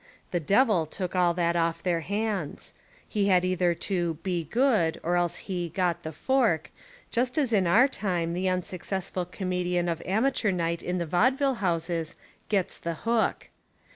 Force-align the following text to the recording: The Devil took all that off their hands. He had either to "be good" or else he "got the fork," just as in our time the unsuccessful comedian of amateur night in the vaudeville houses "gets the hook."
The 0.31 0.39
Devil 0.39 0.87
took 0.87 1.15
all 1.15 1.35
that 1.35 1.55
off 1.55 1.83
their 1.83 1.99
hands. 1.99 2.73
He 3.07 3.27
had 3.27 3.45
either 3.45 3.75
to 3.75 4.15
"be 4.23 4.43
good" 4.45 4.99
or 5.03 5.15
else 5.15 5.35
he 5.35 5.69
"got 5.69 6.01
the 6.01 6.11
fork," 6.11 6.71
just 7.11 7.37
as 7.37 7.53
in 7.53 7.67
our 7.67 7.87
time 7.87 8.33
the 8.33 8.49
unsuccessful 8.49 9.25
comedian 9.25 9.87
of 9.87 10.01
amateur 10.03 10.49
night 10.51 10.81
in 10.81 10.97
the 10.97 11.05
vaudeville 11.05 11.53
houses 11.61 12.15
"gets 12.49 12.79
the 12.79 12.95
hook." 13.05 13.49